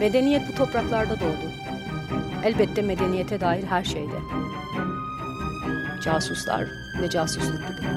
[0.00, 1.52] Medeniyet bu topraklarda doğdu.
[2.44, 4.18] Elbette medeniyete dair her şeyde.
[6.04, 6.66] Casuslar
[7.02, 7.88] ve casusluk gibi.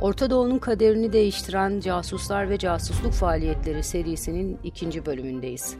[0.00, 5.76] Orta Doğu'nun kaderini değiştiren Casuslar ve Casusluk Faaliyetleri serisinin ikinci bölümündeyiz.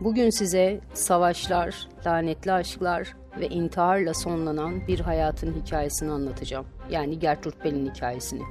[0.00, 6.66] Bugün size savaşlar, lanetli aşklar ve intiharla sonlanan bir hayatın hikayesini anlatacağım.
[6.90, 8.42] Yani Gertrude Bell'in hikayesini.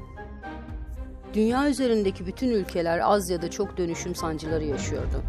[1.34, 5.24] Dünya üzerindeki bütün ülkeler az ya da çok dönüşüm sancıları yaşıyordu.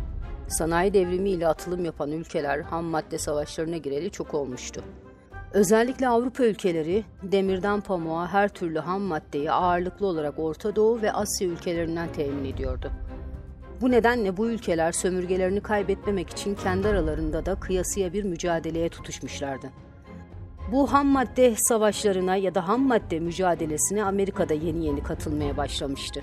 [0.48, 4.84] Sanayi devrimi ile atılım yapan ülkeler ham madde savaşlarına gireli çok olmuştu.
[5.52, 11.48] Özellikle Avrupa ülkeleri demirden pamuğa her türlü ham maddeyi ağırlıklı olarak Orta Doğu ve Asya
[11.48, 12.90] ülkelerinden temin ediyordu.
[13.80, 19.70] Bu nedenle bu ülkeler sömürgelerini kaybetmemek için kendi aralarında da kıyasıya bir mücadeleye tutuşmuşlardı.
[20.72, 26.22] Bu ham madde savaşlarına ya da ham madde mücadelesine Amerika'da yeni yeni katılmaya başlamıştı.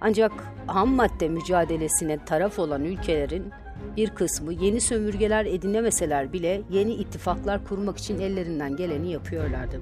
[0.00, 0.32] Ancak
[0.66, 3.52] ham madde mücadelesine taraf olan ülkelerin
[3.96, 9.80] bir kısmı yeni sömürgeler edinemeseler bile yeni ittifaklar kurmak için ellerinden geleni yapıyorlardı.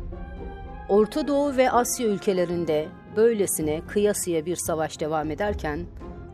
[0.88, 5.86] Orta Doğu ve Asya ülkelerinde böylesine kıyasıya bir savaş devam ederken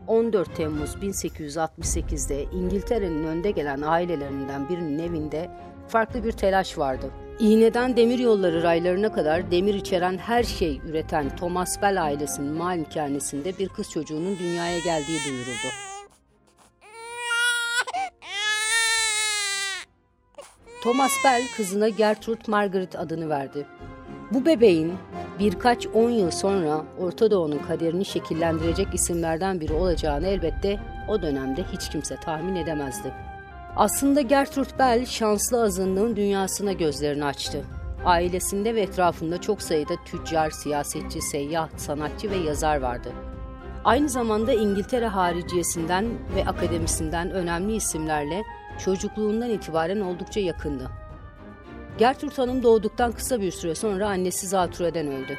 [0.07, 5.49] 14 Temmuz 1868'de İngiltere'nin önde gelen ailelerinden birinin evinde
[5.87, 7.11] farklı bir telaş vardı.
[7.39, 13.69] İğneden demir yolları raylarına kadar demir içeren her şey üreten Thomas Bell ailesinin malikanesinde bir
[13.69, 15.67] kız çocuğunun dünyaya geldiği duyuruldu.
[20.83, 23.65] Thomas Bell kızına Gertrude Margaret adını verdi.
[24.31, 24.93] Bu bebeğin
[25.39, 31.89] birkaç on yıl sonra Orta Doğu'nun kaderini şekillendirecek isimlerden biri olacağını elbette o dönemde hiç
[31.89, 33.13] kimse tahmin edemezdi.
[33.75, 37.63] Aslında Gertrude Bell şanslı azınlığın dünyasına gözlerini açtı.
[38.05, 43.11] Ailesinde ve etrafında çok sayıda tüccar, siyasetçi, seyyah, sanatçı ve yazar vardı.
[43.85, 48.43] Aynı zamanda İngiltere hariciyesinden ve akademisinden önemli isimlerle
[48.85, 50.89] çocukluğundan itibaren oldukça yakındı.
[51.97, 55.37] Gertrude Hanım doğduktan kısa bir süre sonra annesi zatürreden öldü.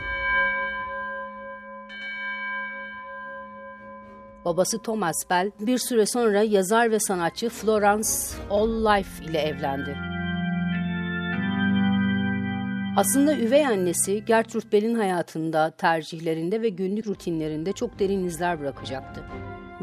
[4.45, 8.09] Babası Thomas Bell bir süre sonra yazar ve sanatçı Florence
[8.51, 9.97] All-Life ile evlendi.
[12.97, 19.25] Aslında üvey annesi Gertrude Bell'in hayatında, tercihlerinde ve günlük rutinlerinde çok derin izler bırakacaktı.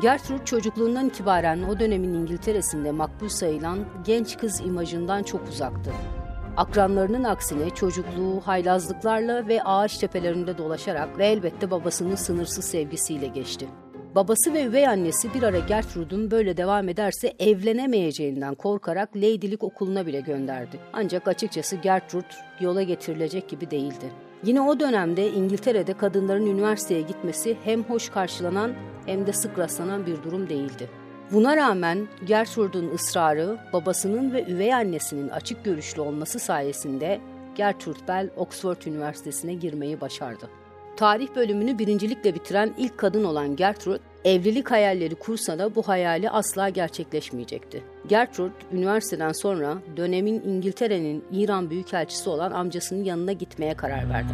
[0.02, 5.92] Gertrude çocukluğundan itibaren o dönemin İngiltere'sinde makbul sayılan genç kız imajından çok uzaktı.
[6.58, 13.68] Akranlarının aksine çocukluğu haylazlıklarla ve ağaç tepelerinde dolaşarak ve elbette babasının sınırsız sevgisiyle geçti.
[14.16, 20.22] Babası ve üvey annesi bir ara Gertrude'un böyle devam ederse evlenemeyeceğinden korkarak Lady'lik okuluna bile
[20.22, 20.80] gönderdi.
[20.94, 22.26] Ancak açıkçası Gertrude
[22.60, 24.06] yola getirilecek gibi değildi.
[24.44, 28.74] Yine o dönemde İngiltere'de kadınların üniversiteye gitmesi hem hoş karşılanan
[29.06, 30.90] hem de sık rastlanan bir durum değildi.
[31.32, 37.20] Buna rağmen Gertrude'un ısrarı, babasının ve üvey annesinin açık görüşlü olması sayesinde
[37.56, 40.50] Gertrude Bell Oxford Üniversitesi'ne girmeyi başardı.
[40.98, 46.70] Tarih bölümünü birincilikle bitiren ilk kadın olan Gertrude, evlilik hayalleri kursa da bu hayali asla
[46.70, 47.84] gerçekleşmeyecekti.
[48.08, 54.34] Gertrude, üniversiteden sonra dönemin İngiltere'nin İran Büyükelçisi olan amcasının yanına gitmeye karar verdi.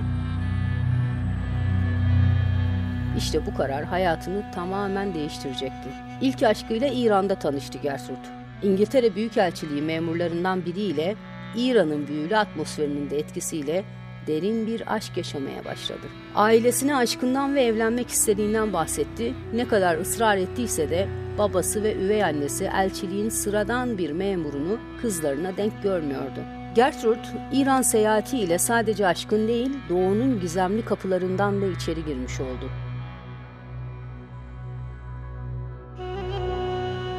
[3.17, 6.10] İşte bu karar hayatını tamamen değiştirecekti.
[6.21, 8.41] İlk aşkıyla İran'da tanıştı Gertrude.
[8.63, 11.15] İngiltere Büyükelçiliği memurlarından biriyle
[11.55, 13.83] İran'ın büyülü atmosferinin de etkisiyle
[14.27, 16.07] derin bir aşk yaşamaya başladı.
[16.35, 19.33] Ailesine aşkından ve evlenmek istediğinden bahsetti.
[19.53, 25.83] Ne kadar ısrar ettiyse de babası ve üvey annesi elçiliğin sıradan bir memurunu kızlarına denk
[25.83, 26.39] görmüyordu.
[26.75, 27.19] Gertrude,
[27.53, 32.69] İran seyahatiyle sadece aşkın değil, doğunun gizemli kapılarından da içeri girmiş oldu.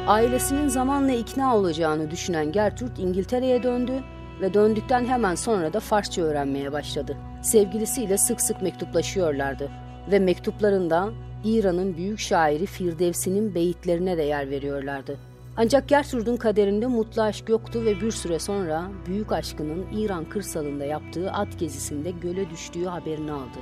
[0.07, 4.03] Ailesinin zamanla ikna olacağını düşünen Gertrude İngiltere'ye döndü
[4.41, 7.17] ve döndükten hemen sonra da Farsça öğrenmeye başladı.
[7.41, 9.71] Sevgilisiyle sık sık mektuplaşıyorlardı
[10.11, 11.09] ve mektuplarında
[11.43, 15.17] İran'ın büyük şairi Firdevsi'nin beyitlerine de yer veriyorlardı.
[15.57, 21.31] Ancak Gertrude'un kaderinde mutlu aşk yoktu ve bir süre sonra büyük aşkının İran kırsalında yaptığı
[21.31, 23.59] at gezisinde göle düştüğü haberini aldı.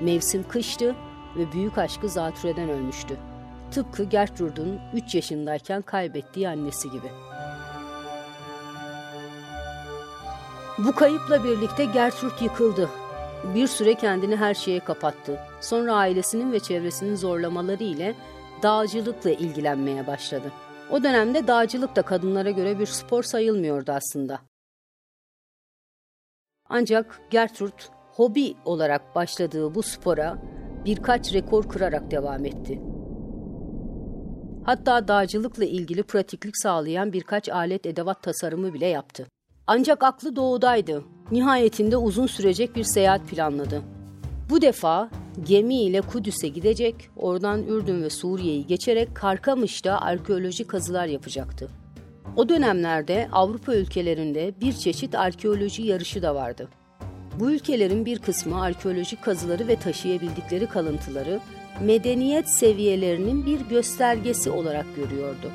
[0.00, 0.94] Mevsim kıştı
[1.36, 3.16] ve büyük aşkı zatürreden ölmüştü.
[3.74, 7.06] Tıpkı Gertrude'un 3 yaşındayken kaybettiği annesi gibi.
[10.78, 12.90] Bu kayıpla birlikte Gertrude yıkıldı.
[13.54, 15.38] Bir süre kendini her şeye kapattı.
[15.60, 18.14] Sonra ailesinin ve çevresinin zorlamaları ile
[18.62, 20.52] dağcılıkla ilgilenmeye başladı.
[20.90, 24.40] O dönemde dağcılık da kadınlara göre bir spor sayılmıyordu aslında.
[26.68, 27.82] Ancak Gertrude
[28.12, 30.38] hobi olarak başladığı bu spora
[30.84, 32.93] birkaç rekor kırarak devam etti.
[34.64, 39.26] Hatta dağcılıkla ilgili pratiklik sağlayan birkaç alet edevat tasarımı bile yaptı.
[39.66, 41.04] Ancak aklı doğudaydı.
[41.30, 43.82] Nihayetinde uzun sürecek bir seyahat planladı.
[44.50, 45.10] Bu defa
[45.46, 51.68] gemi ile Kudüs'e gidecek, oradan Ürdün ve Suriye'yi geçerek Karkamış'ta arkeolojik kazılar yapacaktı.
[52.36, 56.68] O dönemlerde Avrupa ülkelerinde bir çeşit arkeoloji yarışı da vardı.
[57.40, 61.40] Bu ülkelerin bir kısmı arkeolojik kazıları ve taşıyabildikleri kalıntıları
[61.80, 65.50] medeniyet seviyelerinin bir göstergesi olarak görüyordu.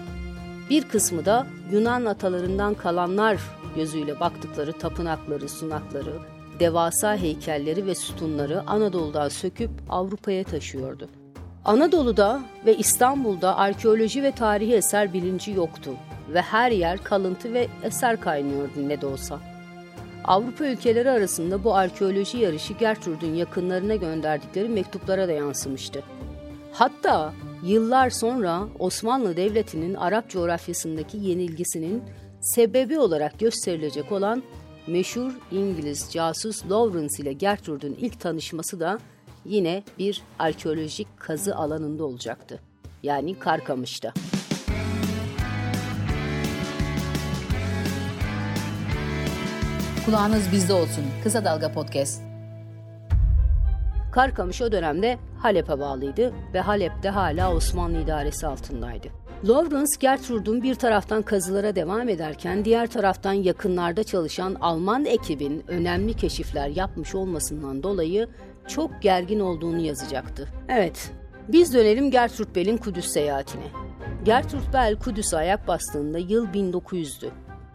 [0.70, 3.40] Bir kısmı da Yunan atalarından kalanlar
[3.76, 6.14] gözüyle baktıkları tapınakları, sunakları,
[6.60, 11.10] devasa heykelleri ve sütunları Anadolu'dan söküp Avrupa'ya taşıyordu.
[11.66, 15.92] Anadolu'da ve İstanbul'da arkeoloji ve tarihi eser bilinci yoktu
[16.34, 19.40] ve her yer kalıntı ve eser kaynıyordu ne de olsa.
[20.26, 26.04] Avrupa ülkeleri arasında bu arkeoloji yarışı Gertrud'un yakınlarına gönderdikleri mektuplara da yansımıştı.
[26.72, 27.34] Hatta
[27.64, 32.04] yıllar sonra Osmanlı Devleti'nin Arap coğrafyasındaki yenilgisinin
[32.42, 34.44] sebebi olarak gösterilecek olan
[34.88, 39.00] meşhur İngiliz casus Lawrence ile Gertrude'un ilk tanışması da
[39.46, 42.60] yine bir arkeolojik kazı alanında olacaktı.
[43.04, 44.14] Yani Karkamış'ta.
[50.10, 51.04] Kulağınız bizde olsun.
[51.24, 52.22] Kısa Dalga Podcast.
[54.12, 59.08] Karkamış o dönemde Halep'e bağlıydı ve Halep'te hala Osmanlı idaresi altındaydı.
[59.46, 66.68] Lawrence Gertrude'un bir taraftan kazılara devam ederken diğer taraftan yakınlarda çalışan Alman ekibin önemli keşifler
[66.68, 68.28] yapmış olmasından dolayı
[68.68, 70.48] çok gergin olduğunu yazacaktı.
[70.70, 71.12] Evet,
[71.48, 73.68] biz dönelim Gertrude Bell'in Kudüs seyahatine.
[74.26, 77.30] Gertrude Bell Kudüs'e ayak bastığında yıl 1900'dü.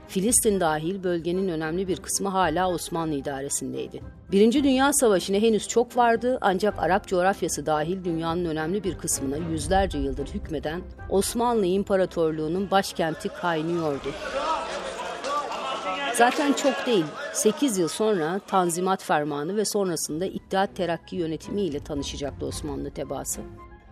[0.08, 4.00] Filistin dahil bölgenin önemli bir kısmı hala Osmanlı idaresindeydi.
[4.32, 9.98] Birinci Dünya Savaşı'na henüz çok vardı ancak Arap coğrafyası dahil dünyanın önemli bir kısmına yüzlerce
[9.98, 14.08] yıldır hükmeden Osmanlı İmparatorluğu'nun başkenti kaynıyordu.
[16.14, 22.46] Zaten çok değil, 8 yıl sonra Tanzimat Fermanı ve sonrasında İttihat Terakki yönetimi ile tanışacaktı
[22.46, 23.40] Osmanlı tebaası.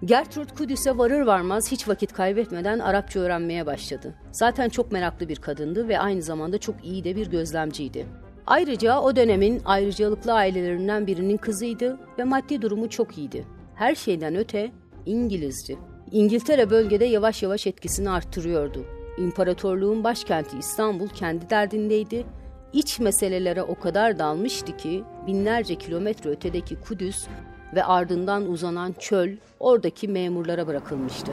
[0.04, 4.14] Gertrude Kudüs'e varır varmaz hiç vakit kaybetmeden Arapça öğrenmeye başladı.
[4.32, 8.06] Zaten çok meraklı bir kadındı ve aynı zamanda çok iyi de bir gözlemciydi.
[8.46, 13.44] Ayrıca o dönemin ayrıcalıklı ailelerinden birinin kızıydı ve maddi durumu çok iyiydi.
[13.75, 14.72] Her şeyden öte
[15.06, 15.78] İngilizdi.
[16.10, 18.84] İngiltere bölgede yavaş yavaş etkisini arttırıyordu.
[19.19, 22.26] İmparatorluğun başkenti İstanbul kendi derdindeydi.
[22.72, 27.26] İç meselelere o kadar dalmıştı ki binlerce kilometre ötedeki Kudüs
[27.74, 29.30] ve ardından uzanan çöl
[29.60, 31.32] oradaki memurlara bırakılmıştı.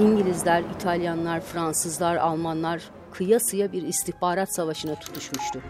[0.00, 2.82] İngilizler, İtalyanlar, Fransızlar, Almanlar
[3.12, 5.60] kıyasıya bir istihbarat savaşına tutuşmuştu.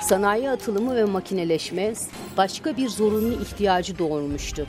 [0.00, 1.94] Sanayi atılımı ve makineleşme
[2.36, 4.66] başka bir zorunlu ihtiyacı doğurmuştu.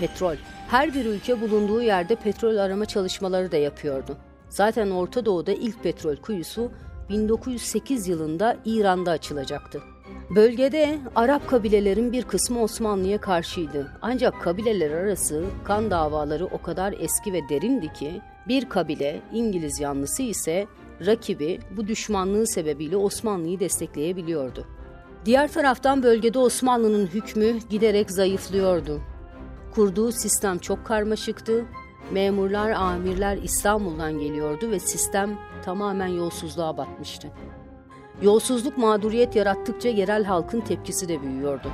[0.00, 0.36] Petrol.
[0.68, 4.16] Her bir ülke bulunduğu yerde petrol arama çalışmaları da yapıyordu.
[4.48, 6.70] Zaten Orta Doğu'da ilk petrol kuyusu
[7.08, 9.82] 1908 yılında İran'da açılacaktı.
[10.30, 13.92] Bölgede Arap kabilelerin bir kısmı Osmanlı'ya karşıydı.
[14.02, 20.22] Ancak kabileler arası kan davaları o kadar eski ve derindi ki bir kabile İngiliz yanlısı
[20.22, 20.66] ise
[21.06, 24.66] rakibi bu düşmanlığı sebebiyle Osmanlı'yı destekleyebiliyordu.
[25.24, 29.00] Diğer taraftan bölgede Osmanlı'nın hükmü giderek zayıflıyordu.
[29.74, 31.64] Kurduğu sistem çok karmaşıktı.
[32.10, 37.28] Memurlar, amirler İstanbul'dan geliyordu ve sistem tamamen yolsuzluğa batmıştı.
[38.22, 41.68] Yolsuzluk mağduriyet yarattıkça yerel halkın tepkisi de büyüyordu.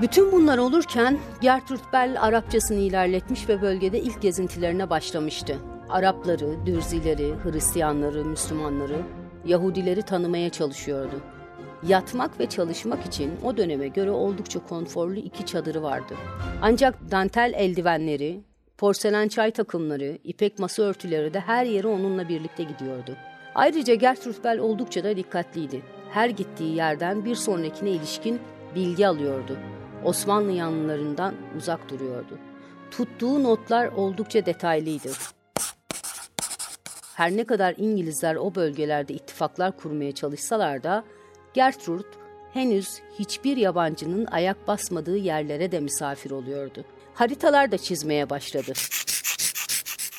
[0.00, 5.56] Bütün bunlar olurken Gertrude Bell Arapçasını ilerletmiş ve bölgede ilk gezintilerine başlamıştı.
[5.88, 8.96] Arapları, Dürzileri, Hristiyanları, Müslümanları,
[9.44, 11.20] Yahudileri tanımaya çalışıyordu.
[11.86, 16.14] Yatmak ve çalışmak için o döneme göre oldukça konforlu iki çadırı vardı.
[16.62, 18.40] Ancak dantel eldivenleri,
[18.78, 23.16] porselen çay takımları, ipek masa örtüleri de her yere onunla birlikte gidiyordu.
[23.54, 25.82] Ayrıca Gertrude Bell oldukça da dikkatliydi.
[26.10, 28.40] Her gittiği yerden bir sonrakine ilişkin
[28.74, 29.58] bilgi alıyordu.
[30.04, 32.38] Osmanlı yanlılarından uzak duruyordu.
[32.90, 35.10] Tuttuğu notlar oldukça detaylıydı.
[37.14, 41.04] Her ne kadar İngilizler o bölgelerde ittifaklar kurmaya çalışsalar da
[41.54, 42.08] Gertrude
[42.52, 46.84] henüz hiçbir yabancının ayak basmadığı yerlere de misafir oluyordu.
[47.14, 48.72] Haritalar da çizmeye başladı.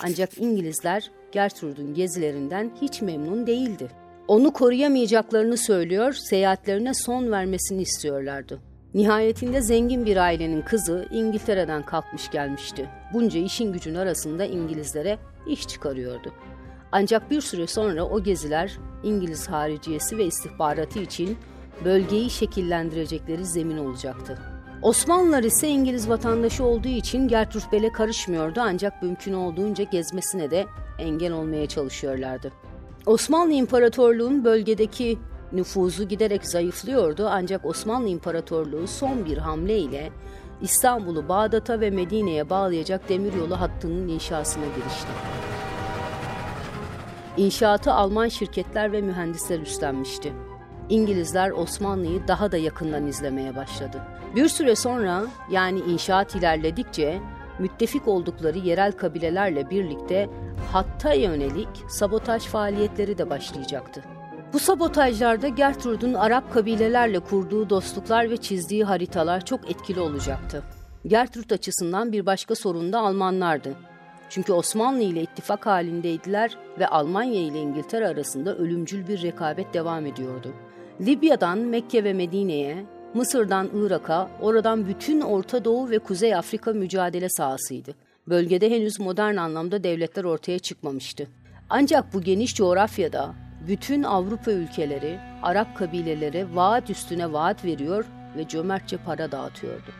[0.03, 3.89] Ancak İngilizler Gertrude'un gezilerinden hiç memnun değildi.
[4.27, 8.59] Onu koruyamayacaklarını söylüyor, seyahatlerine son vermesini istiyorlardı.
[8.93, 12.89] Nihayetinde zengin bir ailenin kızı İngiltere'den kalkmış gelmişti.
[13.13, 16.33] Bunca işin gücün arasında İngilizlere iş çıkarıyordu.
[16.91, 21.37] Ancak bir süre sonra o geziler İngiliz hariciyesi ve istihbaratı için
[21.85, 24.52] bölgeyi şekillendirecekleri zemin olacaktı.
[24.83, 30.65] Osmanlılar ise İngiliz vatandaşı olduğu için Gertrud Bell'e karışmıyordu ancak mümkün olduğunca gezmesine de
[30.99, 32.51] engel olmaya çalışıyorlardı.
[33.05, 35.19] Osmanlı İmparatorluğu'nun bölgedeki
[35.53, 40.11] nüfuzu giderek zayıflıyordu ancak Osmanlı İmparatorluğu son bir hamle ile
[40.61, 45.11] İstanbul'u Bağdat'a ve Medine'ye bağlayacak demiryolu hattının inşasına girişti.
[47.37, 50.33] İnşaatı Alman şirketler ve mühendisler üstlenmişti.
[50.89, 54.01] İngilizler Osmanlı'yı daha da yakından izlemeye başladı.
[54.35, 57.19] Bir süre sonra yani inşaat ilerledikçe
[57.59, 60.29] müttefik oldukları yerel kabilelerle birlikte
[60.71, 64.03] hatta yönelik sabotaj faaliyetleri de başlayacaktı.
[64.53, 70.63] Bu sabotajlarda Gertrud'un Arap kabilelerle kurduğu dostluklar ve çizdiği haritalar çok etkili olacaktı.
[71.07, 73.75] Gertrud açısından bir başka sorun da Almanlardı.
[74.29, 80.53] Çünkü Osmanlı ile ittifak halindeydiler ve Almanya ile İngiltere arasında ölümcül bir rekabet devam ediyordu.
[81.01, 87.95] Libya'dan Mekke ve Medine'ye, Mısır'dan Irak'a, oradan bütün Orta Doğu ve Kuzey Afrika mücadele sahasıydı.
[88.27, 91.27] Bölgede henüz modern anlamda devletler ortaya çıkmamıştı.
[91.69, 93.33] Ancak bu geniş coğrafyada
[93.67, 98.05] bütün Avrupa ülkeleri Arap kabilelere vaat üstüne vaat veriyor
[98.37, 99.91] ve cömertçe para dağıtıyordu.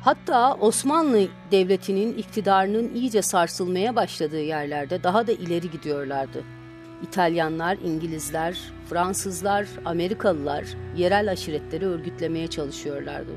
[0.00, 6.55] Hatta Osmanlı Devleti'nin iktidarının iyice sarsılmaya başladığı yerlerde daha da ileri gidiyorlardı.
[7.02, 8.58] İtalyanlar, İngilizler,
[8.90, 10.64] Fransızlar, Amerikalılar
[10.96, 13.30] yerel aşiretleri örgütlemeye çalışıyorlardı.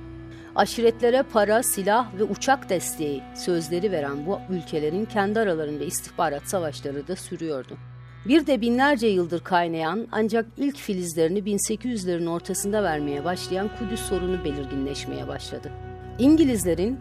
[0.55, 7.15] Aşiretlere para, silah ve uçak desteği sözleri veren bu ülkelerin kendi aralarında istihbarat savaşları da
[7.15, 7.77] sürüyordu.
[8.25, 15.27] Bir de binlerce yıldır kaynayan ancak ilk filizlerini 1800'lerin ortasında vermeye başlayan Kudüs sorunu belirginleşmeye
[15.27, 15.71] başladı.
[16.19, 16.99] İngilizlerin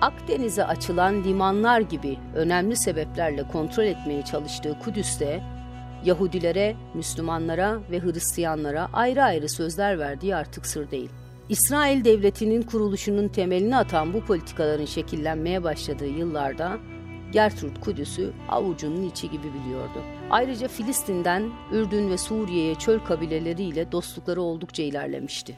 [0.00, 5.42] Akdeniz'e açılan limanlar gibi önemli sebeplerle kontrol etmeye çalıştığı Kudüs'te
[6.04, 11.10] Yahudilere, Müslümanlara ve Hristiyanlara ayrı ayrı sözler verdiği artık sır değil.
[11.48, 16.78] İsrail devletinin kuruluşunun temelini atan bu politikaların şekillenmeye başladığı yıllarda
[17.32, 20.02] Gertrud Kudüs'ü avucunun içi gibi biliyordu.
[20.30, 25.56] Ayrıca Filistin'den Ürdün ve Suriye'ye çöl kabileleriyle dostlukları oldukça ilerlemişti.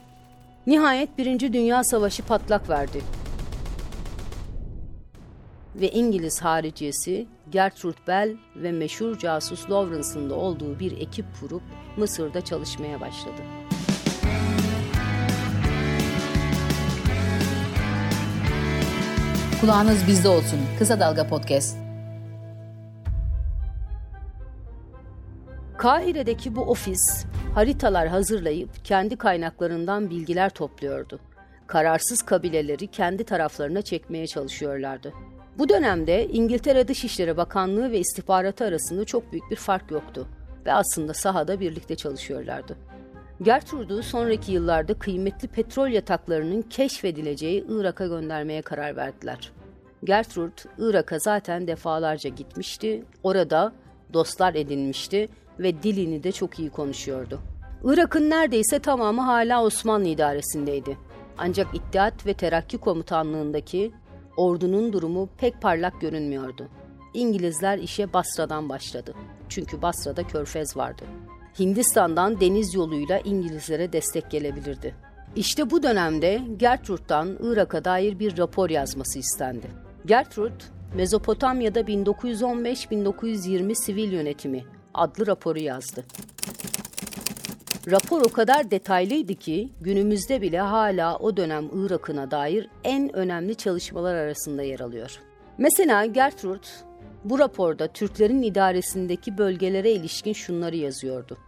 [0.67, 3.03] Nihayet Birinci Dünya Savaşı patlak verdi.
[5.81, 11.63] Ve İngiliz hariciyesi Gertrude Bell ve meşhur casus Lawrence'ın da olduğu bir ekip kurup
[11.97, 13.43] Mısır'da çalışmaya başladı.
[19.61, 20.61] Kulağınız bizde olsun.
[20.79, 21.77] Kısa Dalga Podcast.
[25.79, 31.21] Kahire'deki bu ofis haritalar hazırlayıp kendi kaynaklarından bilgiler topluyordu.
[31.67, 35.13] Kararsız kabileleri kendi taraflarına çekmeye çalışıyorlardı.
[35.59, 40.27] Bu dönemde İngiltere Dışişleri Bakanlığı ve istihbaratı arasında çok büyük bir fark yoktu
[40.67, 42.77] ve aslında sahada birlikte çalışıyorlardı.
[43.43, 49.53] Gertrude'u sonraki yıllarda kıymetli petrol yataklarının keşfedileceği Irak'a göndermeye karar verdiler.
[50.05, 53.73] Gertrude, Irak'a zaten defalarca gitmişti, orada
[54.13, 57.41] dostlar edinmişti ve dilini de çok iyi konuşuyordu.
[57.85, 60.99] Irak'ın neredeyse tamamı hala Osmanlı idaresindeydi.
[61.39, 63.93] Ancak İttihat ve Terakki Komutanlığındaki
[64.37, 66.69] ordunun durumu pek parlak görünmüyordu.
[67.15, 69.15] İngilizler işe Basra'dan başladı.
[69.49, 71.03] Çünkü Basra'da körfez vardı.
[71.59, 74.95] Hindistan'dan deniz yoluyla İngilizlere destek gelebilirdi.
[75.37, 79.67] İşte bu dönemde Gertrude'dan Irak'a dair bir rapor yazması istendi.
[80.07, 80.65] Gertrude,
[80.95, 84.65] Mezopotamya'da 1915-1920 sivil yönetimi
[84.95, 86.05] adlı raporu yazdı.
[87.91, 94.15] Rapor o kadar detaylıydı ki günümüzde bile hala o dönem Irak'ına dair en önemli çalışmalar
[94.15, 95.21] arasında yer alıyor.
[95.59, 96.67] Mesela Gertrude
[97.25, 101.39] bu raporda Türklerin idaresindeki bölgelere ilişkin şunları yazıyordu.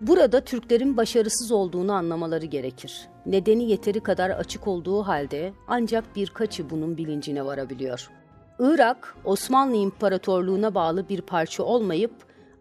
[0.00, 3.08] Burada Türklerin başarısız olduğunu anlamaları gerekir.
[3.26, 8.10] Nedeni yeteri kadar açık olduğu halde ancak birkaçı bunun bilincine varabiliyor.
[8.58, 12.12] Irak, Osmanlı İmparatorluğu'na bağlı bir parça olmayıp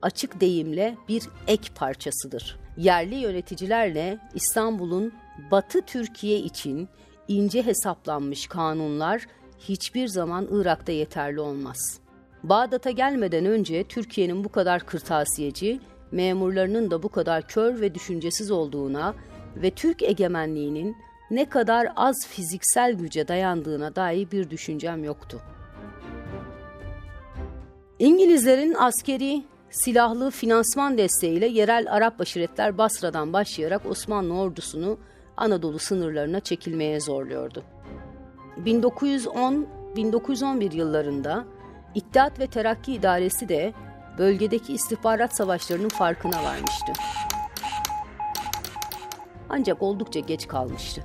[0.02, 2.63] açık deyimle bir ek parçasıdır.
[2.78, 5.14] Yerli yöneticilerle İstanbul'un
[5.52, 6.90] Batı Türkiye için
[7.28, 9.26] ince hesaplanmış kanunlar
[9.60, 12.00] hiçbir zaman Irak'ta yeterli olmaz.
[12.44, 15.80] Bağdat'a gelmeden önce Türkiye'nin bu kadar kırtasiyeci,
[16.12, 19.16] memurlarının da bu kadar kör ve düşüncesiz olduğuna
[19.56, 20.98] ve Türk egemenliğinin
[21.32, 25.42] ne kadar az fiziksel güce dayandığına dair bir düşüncem yoktu.
[28.00, 34.98] İngilizlerin askeri, silahlı finansman desteğiyle yerel Arap aşiretler Basra'dan başlayarak Osmanlı ordusunu
[35.38, 37.64] Anadolu sınırlarına çekilmeye zorluyordu.
[38.66, 41.46] 1910-1911 yıllarında
[41.96, 43.74] İttihat ve Terakki İdaresi de
[44.18, 46.94] bölgedeki istihbarat savaşlarının farkına varmıştı.
[49.50, 51.04] Ancak oldukça geç kalmıştı.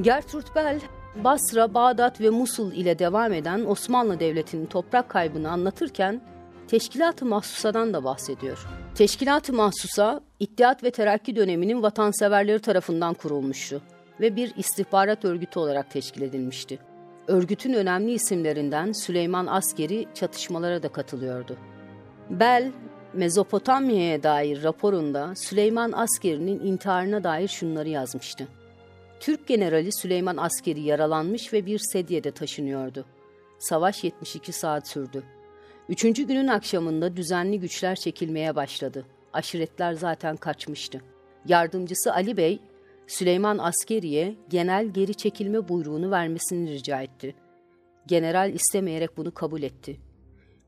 [0.00, 0.80] Gertrude Bell,
[1.24, 6.20] Basra, Bağdat ve Musul ile devam eden Osmanlı Devleti'nin toprak kaybını anlatırken
[6.68, 8.66] Teşkilat-ı Mahsusa'dan da bahsediyor.
[8.94, 13.82] Teşkilat-ı Mahsusa, İttihat ve Terakki döneminin vatanseverleri tarafından kurulmuştu
[14.20, 16.78] ve bir istihbarat örgütü olarak teşkil edilmişti.
[17.26, 21.56] Örgütün önemli isimlerinden Süleyman Askeri çatışmalara da katılıyordu.
[22.30, 22.72] Bell,
[23.14, 28.48] Mezopotamya'ya dair raporunda Süleyman Askeri'nin intiharına dair şunları yazmıştı.
[29.20, 33.04] Türk generali Süleyman Askeri yaralanmış ve bir sedyede taşınıyordu.
[33.58, 35.22] Savaş 72 saat sürdü.
[35.88, 39.06] Üçüncü günün akşamında düzenli güçler çekilmeye başladı.
[39.32, 41.02] Aşiretler zaten kaçmıştı.
[41.46, 42.60] Yardımcısı Ali Bey,
[43.06, 47.34] Süleyman Askeri'ye genel geri çekilme buyruğunu vermesini rica etti.
[48.06, 50.00] General istemeyerek bunu kabul etti.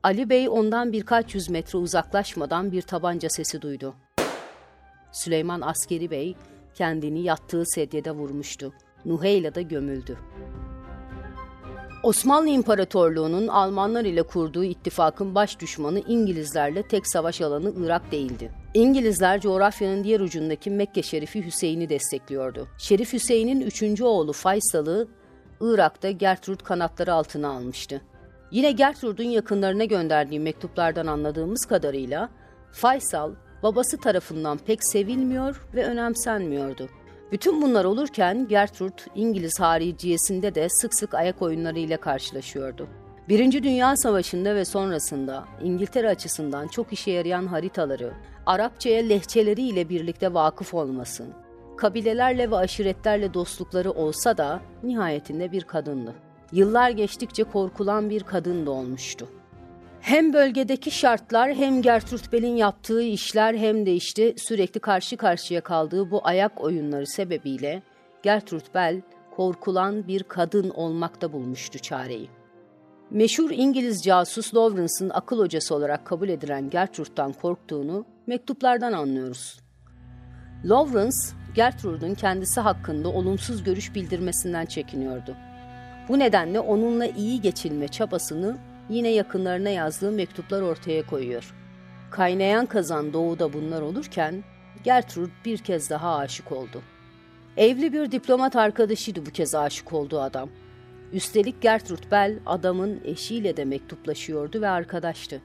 [0.03, 3.95] Ali Bey ondan birkaç yüz metre uzaklaşmadan bir tabanca sesi duydu.
[5.11, 6.35] Süleyman Askeri Bey
[6.73, 8.73] kendini yattığı sedyede vurmuştu.
[9.05, 10.17] Nuheyla'da gömüldü.
[12.07, 18.51] Osmanlı İmparatorluğu'nun Almanlar ile kurduğu ittifakın baş düşmanı İngilizlerle tek savaş alanı Irak değildi.
[18.73, 22.67] İngilizler coğrafyanın diğer ucundaki Mekke Şerifi Hüseyin'i destekliyordu.
[22.77, 25.07] Şerif Hüseyin'in üçüncü oğlu Faysal'ı
[25.61, 28.01] Irak'ta Gertrud kanatları altına almıştı.
[28.51, 32.29] Yine Gertrud'un yakınlarına gönderdiği mektuplardan anladığımız kadarıyla
[32.71, 33.31] Faysal
[33.63, 36.89] babası tarafından pek sevilmiyor ve önemsenmiyordu.
[37.31, 42.87] Bütün bunlar olurken Gertrude İngiliz hariciyesinde de sık sık ayak oyunları ile karşılaşıyordu.
[43.29, 48.13] Birinci Dünya Savaşı'nda ve sonrasında İngiltere açısından çok işe yarayan haritaları,
[48.45, 51.25] Arapçaya lehçeleriyle birlikte vakıf olması,
[51.77, 56.13] kabilelerle ve aşiretlerle dostlukları olsa da nihayetinde bir kadındı.
[56.51, 59.27] Yıllar geçtikçe korkulan bir kadın da olmuştu.
[60.07, 66.11] Hem bölgedeki şartlar hem Gertrude Bell'in yaptığı işler hem de işte sürekli karşı karşıya kaldığı
[66.11, 67.81] bu ayak oyunları sebebiyle
[68.23, 69.01] Gertrude Bell
[69.35, 72.29] korkulan bir kadın olmakta bulmuştu çareyi.
[73.09, 79.59] Meşhur İngiliz casus Lawrence'ın akıl hocası olarak kabul edilen Gertrude'dan korktuğunu mektuplardan anlıyoruz.
[80.65, 81.17] Lawrence,
[81.55, 85.35] Gertrude'un kendisi hakkında olumsuz görüş bildirmesinden çekiniyordu.
[86.09, 88.57] Bu nedenle onunla iyi geçinme çabasını
[88.89, 91.53] yine yakınlarına yazdığı mektuplar ortaya koyuyor.
[92.11, 94.43] Kaynayan kazan doğuda bunlar olurken
[94.83, 96.81] Gertrude bir kez daha aşık oldu.
[97.57, 100.49] Evli bir diplomat arkadaşıydı bu kez aşık olduğu adam.
[101.13, 105.41] Üstelik Gertrude Bell adamın eşiyle de mektuplaşıyordu ve arkadaştı.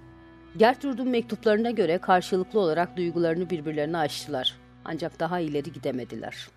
[0.57, 4.55] Gertrude'un mektuplarına göre karşılıklı olarak duygularını birbirlerine açtılar.
[4.85, 6.49] Ancak daha ileri gidemediler.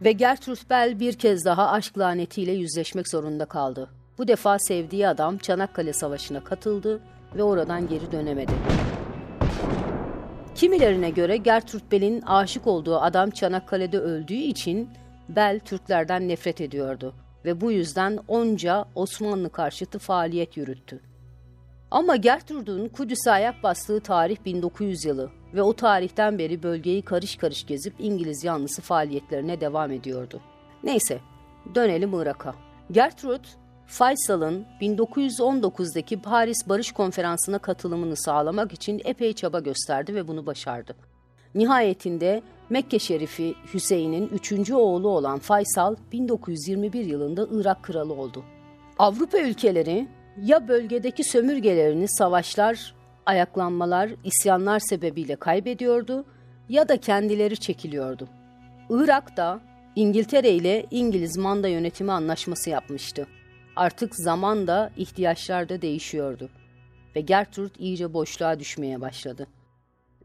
[0.00, 3.90] Ve Gertrude Bell bir kez daha aşk lanetiyle yüzleşmek zorunda kaldı.
[4.20, 7.00] Bu defa sevdiği adam Çanakkale Savaşı'na katıldı
[7.36, 8.52] ve oradan geri dönemedi.
[10.54, 14.90] Kimilerine göre Gertrude Bell'in aşık olduğu adam Çanakkale'de öldüğü için
[15.28, 21.00] Bell Türklerden nefret ediyordu ve bu yüzden onca Osmanlı karşıtı faaliyet yürüttü.
[21.90, 27.66] Ama Gertrude'un Kudüs'e ayak bastığı tarih 1900 yılı ve o tarihten beri bölgeyi karış karış
[27.66, 30.40] gezip İngiliz yanlısı faaliyetlerine devam ediyordu.
[30.84, 31.20] Neyse,
[31.74, 32.54] dönelim Irak'a.
[32.90, 33.48] Gertrude,
[33.90, 40.94] Faysal'ın 1919'daki Paris Barış Konferansı'na katılımını sağlamak için epey çaba gösterdi ve bunu başardı.
[41.54, 48.44] Nihayetinde Mekke Şerifi Hüseyin'in üçüncü oğlu olan Faysal 1921 yılında Irak kralı oldu.
[48.98, 50.08] Avrupa ülkeleri
[50.42, 52.94] ya bölgedeki sömürgelerini savaşlar,
[53.26, 56.24] ayaklanmalar, isyanlar sebebiyle kaybediyordu
[56.68, 58.28] ya da kendileri çekiliyordu.
[58.90, 59.60] Irak da
[59.96, 63.26] İngiltere ile İngiliz manda yönetimi anlaşması yapmıştı.
[63.76, 66.50] Artık zaman da ihtiyaçlar da değişiyordu
[67.16, 69.46] ve Gertrude iyice boşluğa düşmeye başladı.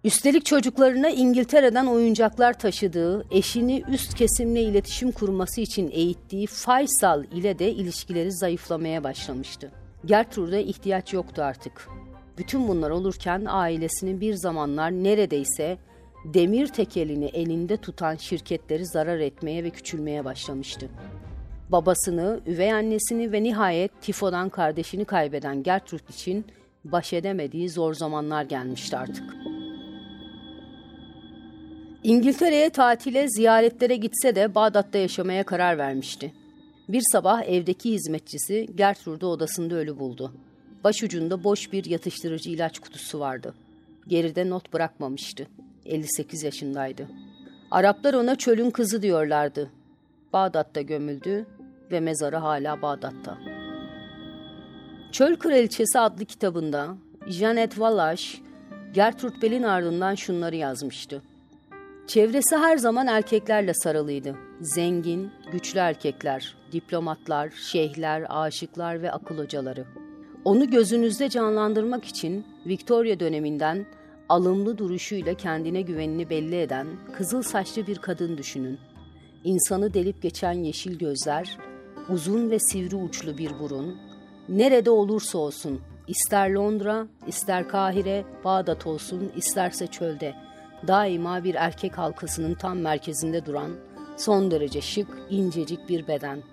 [0.04, 7.72] Üstelik çocuklarına İngiltere'den oyuncaklar taşıdığı, eşini üst kesimle iletişim kurması için eğittiği Faysal ile de
[7.72, 9.72] ilişkileri zayıflamaya başlamıştı.
[10.06, 11.88] Gertrude'e ihtiyaç yoktu artık.
[12.38, 15.78] Bütün bunlar olurken ailesinin bir zamanlar neredeyse
[16.26, 20.90] demir tekelini elinde tutan şirketleri zarar etmeye ve küçülmeye başlamıştı.
[21.70, 26.46] Babasını, üvey annesini ve nihayet tifodan kardeşini kaybeden Gertrude için
[26.84, 29.36] baş edemediği zor zamanlar gelmişti artık.
[32.04, 36.34] İngiltere'ye tatile, ziyaretlere gitse de Bağdat'ta yaşamaya karar vermişti.
[36.90, 40.34] Bir sabah evdeki hizmetçisi Gertrude'u odasında ölü buldu.
[40.84, 43.54] Başucunda boş bir yatıştırıcı ilaç kutusu vardı.
[44.08, 45.48] Geride not bırakmamıştı.
[45.86, 47.08] 58 yaşındaydı.
[47.72, 49.72] Araplar ona çölün kızı diyorlardı.
[50.34, 51.46] Bağdat'ta gömüldü
[51.92, 53.38] ve mezarı hala Bağdat'ta.
[55.12, 58.24] Çöl Kraliçesi adlı kitabında Janet Wallace,
[58.94, 61.22] Gertrude Bell'in ardından şunları yazmıştı.
[62.08, 64.36] Çevresi her zaman erkeklerle sarılıydı.
[64.62, 69.86] Zengin, güçlü erkekler, diplomatlar, şeyhler, aşıklar ve akıl hocaları.
[70.46, 73.86] Onu gözünüzde canlandırmak için Victoria döneminden
[74.30, 78.80] alımlı duruşuyla kendine güvenini belli eden kızıl saçlı bir kadın düşünün.
[79.44, 81.58] İnsanı delip geçen yeşil gözler,
[82.10, 83.96] uzun ve sivri uçlu bir burun,
[84.50, 90.34] nerede olursa olsun, ister Londra, ister Kahire, Bağdat olsun, isterse çölde,
[90.88, 93.72] daima bir erkek halkasının tam merkezinde duran,
[94.18, 96.44] son derece şık, incecik bir beden.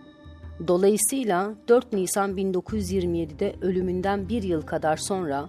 [0.66, 5.48] Dolayısıyla 4 Nisan 1927'de ölümünden bir yıl kadar sonra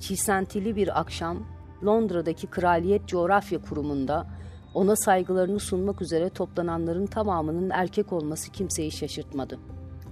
[0.00, 1.46] çisentili bir akşam
[1.84, 4.26] Londra'daki Kraliyet Coğrafya Kurumu'nda
[4.74, 9.58] ona saygılarını sunmak üzere toplananların tamamının erkek olması kimseyi şaşırtmadı.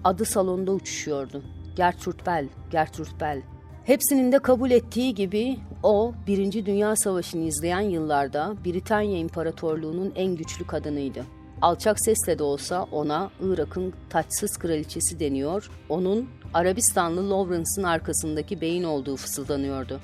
[0.05, 1.43] Adı salonda uçuşuyordu.
[1.77, 3.43] Gertrude Bell, Gertrude Bell.
[3.85, 10.67] Hepsinin de kabul ettiği gibi o, Birinci Dünya Savaşı'nı izleyen yıllarda Britanya İmparatorluğu'nun en güçlü
[10.67, 11.25] kadınıydı.
[11.63, 19.17] Alçak sesle de olsa ona Irak'ın taçsız kraliçesi deniyor, onun Arabistanlı Lawrence'ın arkasındaki beyin olduğu
[19.17, 20.01] fısıldanıyordu.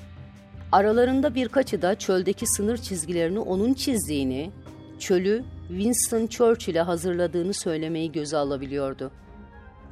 [0.71, 4.51] Aralarında birkaçı da çöldeki sınır çizgilerini onun çizdiğini,
[4.99, 9.11] çölü Winston Churchill'e hazırladığını söylemeyi göze alabiliyordu.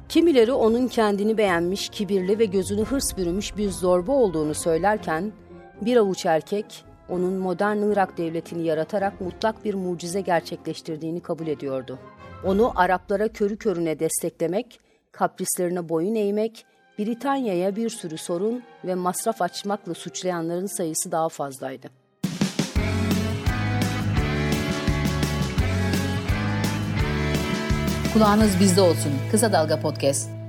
[0.08, 5.32] Kimileri onun kendini beğenmiş, kibirli ve gözünü hırs bürümüş bir zorba olduğunu söylerken,
[5.80, 11.98] bir avuç erkek onun modern Irak devletini yaratarak mutlak bir mucize gerçekleştirdiğini kabul ediyordu.
[12.44, 14.80] Onu Araplara körü körüne desteklemek,
[15.12, 16.66] kaprislerine boyun eğmek,
[16.98, 21.88] Britanya'ya bir sürü sorun ve masraf açmakla suçlayanların sayısı daha fazlaydı.
[28.12, 29.12] Kulağınız bizde olsun.
[29.30, 30.43] Kısa Dalga Podcast.